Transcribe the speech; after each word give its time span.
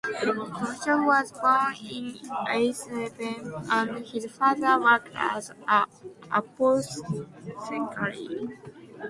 Bucholz 0.35 1.05
was 1.05 1.31
born 1.31 1.75
in 1.75 2.17
Eisleben 2.47 3.53
and 3.69 4.03
his 4.03 4.25
father 4.31 4.79
worked 4.81 5.09
as 5.15 5.51
an 5.67 5.85
apothecary. 6.31 8.47